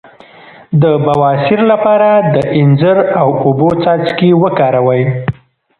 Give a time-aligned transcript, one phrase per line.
[0.81, 5.03] د بواسیر لپاره د انځر او اوبو څاڅکي وکاروئ